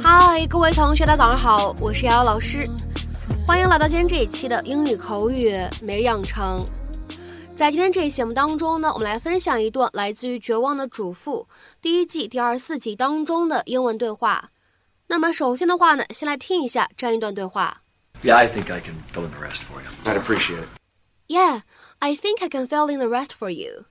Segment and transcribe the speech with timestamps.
[0.00, 2.68] 嗨，各位同学，大家早上好，我是瑶瑶老师，
[3.44, 6.64] 欢迎来到今天这一期的英语口语每日养成。
[7.56, 11.48] 在今天这一节目当中呢，我们来分享一段来自于《绝望的主妇》
[11.82, 14.50] 第一季第二十四集当中的英文对话。
[15.07, 17.83] 那么首先的话呢，先来听一下这样一段对话。
[18.23, 19.89] Yeah, I think I can fill in the rest for you.
[20.05, 20.69] I'd appreciate it.
[21.27, 21.61] Yeah,
[21.99, 23.85] I think I can fill in the rest for you.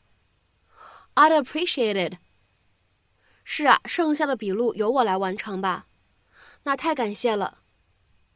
[1.14, 2.18] I'd appreciate it.
[3.44, 5.86] 是啊，剩下的笔录由我来完成吧。
[6.62, 7.58] 那太感谢了。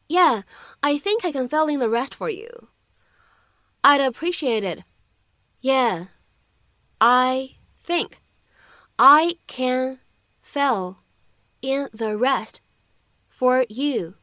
[0.08, 0.44] Yeah,
[0.80, 2.68] I think I can fill in the rest for you.
[3.82, 4.84] I'd appreciate it.
[5.60, 6.08] Yeah,
[6.98, 8.18] I think
[8.96, 10.00] I can
[10.42, 10.96] fill
[11.60, 12.60] in the rest
[13.40, 14.14] for you.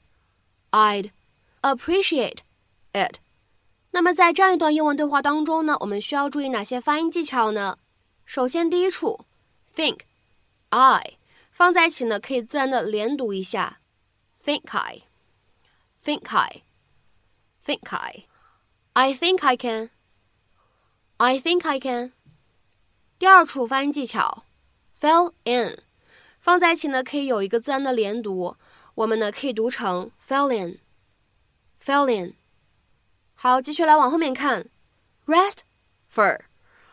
[0.72, 1.12] I'd
[1.62, 2.40] appreciate
[2.94, 3.20] it.
[3.92, 7.78] 那么在这样一段英文对话当中呢，我们需要注意哪些发音技巧呢？
[8.26, 9.26] 首先，第一处，
[9.76, 10.00] think
[10.70, 11.18] I
[11.52, 13.80] 放在一起呢，可以自然的连读一下。
[14.44, 15.04] think I,
[16.04, 16.64] think I,
[17.64, 18.26] think I,
[18.94, 19.90] I think I can,
[21.18, 22.12] I think I can。
[23.20, 24.44] 第二处发音技巧，
[25.00, 25.78] fill in，
[26.40, 28.58] 放在一起呢可以有一个自然的连读，
[28.99, 32.35] 我们呢可以读成 fellin，fellin。
[33.35, 34.67] 好，继续来往后面看
[35.27, 35.59] ，rest
[36.13, 36.41] for，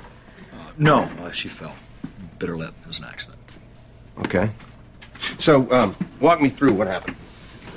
[0.77, 1.75] No, uh, she fell.
[2.39, 2.73] Bit her lip.
[2.81, 3.39] It was an accident.
[4.19, 4.51] Okay.
[5.39, 7.15] So, um, walk me through what happened.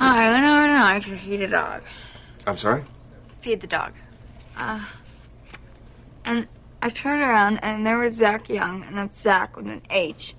[0.00, 1.82] I went over tonight to feed a dog.
[2.46, 2.84] I'm sorry?
[3.42, 3.92] Feed the dog.
[4.56, 4.84] Uh,
[6.24, 6.46] and
[6.82, 10.34] I turned around and there was Zach Young, and that's Zach with an H,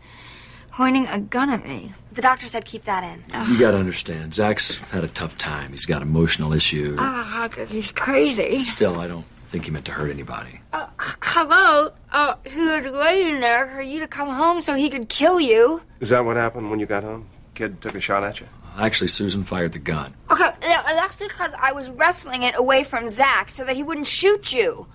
[0.72, 1.92] pointing a gun at me.
[2.12, 3.24] The doctor said keep that in.
[3.52, 5.72] You gotta understand, Zach's had a tough time.
[5.72, 6.98] He's got emotional issues.
[7.00, 8.62] Ah, he's crazy.
[8.62, 10.60] Still, I don't think he meant to hurt anybody.
[10.74, 10.88] Uh,
[11.22, 11.94] hello?
[12.12, 15.82] Uh, he was waiting there for you to come home so he could kill you.
[16.02, 17.30] Is that what happened when you got home?
[17.54, 18.48] Kid took a shot at you?
[18.78, 20.14] Actually, Susan fired the gun.
[20.30, 24.52] Okay, that's because I was wrestling it away from Zach so that he wouldn't shoot
[24.52, 24.88] you.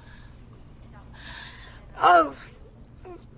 [1.99, 2.35] Oh,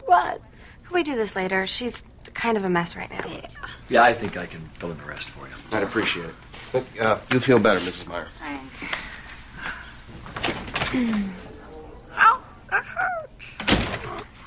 [0.05, 0.41] what?
[0.83, 1.69] Can we do this later?
[1.69, 2.03] She's
[2.35, 3.29] kind of a mess right now.
[3.29, 3.47] Yeah.
[3.89, 5.55] Yeah, I think I can fill in the rest for you.
[5.71, 6.35] I'd appreciate it.
[6.75, 8.09] Look, uh, you feel better, Mrs.
[8.09, 8.27] Mayer.
[8.43, 9.02] Ow, that hurts.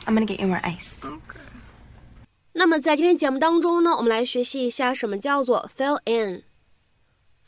[0.05, 0.99] I'm gonna get you more ice.
[1.01, 1.39] Okay.
[2.53, 6.43] 那么在今天节目当中呢，我们来学习一下什么叫做 fill in。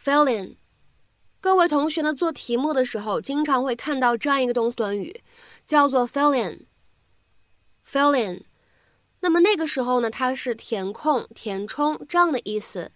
[0.03, 0.57] fill in，
[1.39, 5.21] 各位同学呢做题目的时候，经常会看到这样一个动词短语，
[5.67, 6.65] 叫做 fill in。
[7.87, 8.43] fill in，
[9.19, 12.91] 那么那个时候呢，它是填空、填充这样的意思。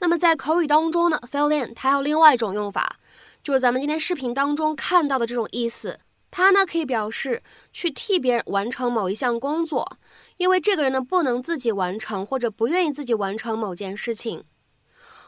[0.00, 2.98] 那么在口语当中呢，fill in 它还有另外一种用法，
[3.43, 5.99] 就是咱们今天视频当中看到的这种意思。
[6.31, 7.41] 它呢可以表示
[7.73, 9.97] 去替别人完成某一项工作，
[10.37, 14.43] 因为这个人呢不能自己完成或者不愿意自己完成某件事情。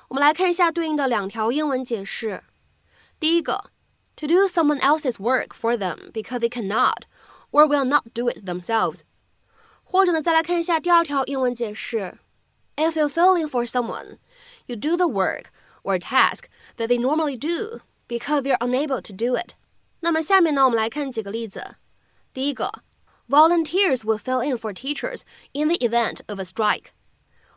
[0.10, 2.44] 我们来看一下对应的两条英文解释。
[3.20, 3.72] 第一个，
[4.16, 7.04] to do someone else's work for them because they cannot
[7.50, 9.00] or will not do it themselves。
[9.84, 12.20] 或者呢，再来看一下第二条英文解释：
[12.76, 14.18] if you fill in for someone,
[14.68, 15.46] you do the work
[15.82, 16.44] or task
[16.78, 19.56] that they normally do because they're unable to do it。
[20.02, 21.76] 那么下面呢，我们来看几个例子。
[22.34, 22.84] 第一个，
[23.30, 25.22] volunteers will fill in for teachers
[25.54, 26.86] in the event of a strike。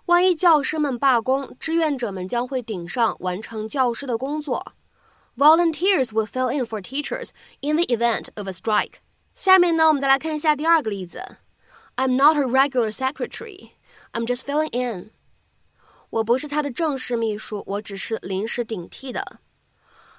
[0.07, 4.75] 万一教师们罢工，志愿者们将会顶上完成教师的工作。
[5.37, 7.31] Volunteers will fill in for teachers
[7.61, 8.97] in the event of a strike。
[9.35, 11.39] 下面呢，我们再来看一下第二个例子。
[11.97, 13.71] I'm not a regular secretary.
[14.13, 15.11] I'm just filling in.
[16.11, 19.41] 我不是他的正式秘书，我只是临时顶替的。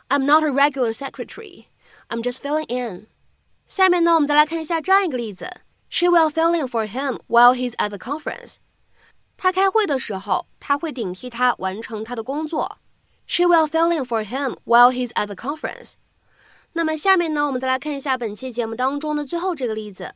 [0.10, 1.66] I'm not a regular secretary.
[2.10, 3.08] I'm just filling in.
[3.68, 5.50] 下面呢，我们再来看一下这样一个例子：
[5.90, 8.58] She will fill in for him while he's at the conference.
[9.38, 12.78] 他开会的时候，他会顶替他完成他的工作。
[13.28, 15.94] She will fill in for him while he's at the conference.
[16.74, 20.14] 那么下面呢，我们再来看一下本期节目当中的最后这个例子。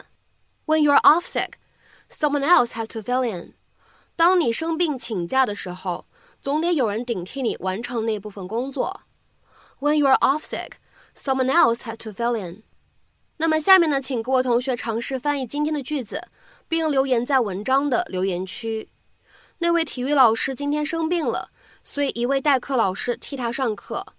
[0.65, 1.53] When you're off sick,
[2.09, 3.53] someone else has to fill in.
[4.15, 6.05] 当你生病请假的时候，
[6.41, 9.01] 总得有人顶替你完成那部分工作。
[9.84, 10.78] When you are off sick,
[11.14, 12.62] someone else has to fill in.
[13.36, 16.28] 那么下面呢，请各位同学尝试翻译今天的句子，
[16.66, 18.88] 并留言在文章的留言区。
[19.58, 21.50] 那位体育老师今天生病了。
[21.82, 24.14] 所以，一位代课老师替他上课。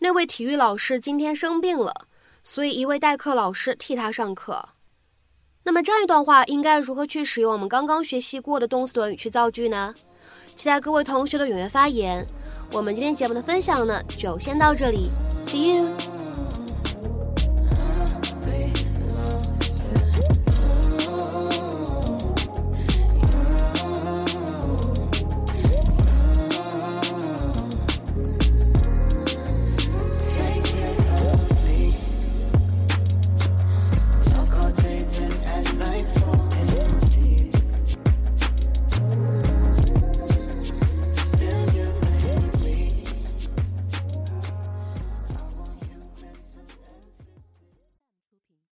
[0.00, 2.08] 那位体育老师今天生病了，
[2.42, 4.70] 所以一位代课老师替他上课。
[5.62, 9.94] 那么，这样一段话应该如何去使用我们刚刚学习过的动词短语去造句呢？
[10.56, 12.26] 期待各位同学的踊跃发言。
[12.72, 15.10] 我们今天节目的分享呢，就先到这里
[15.46, 16.21] ，See you。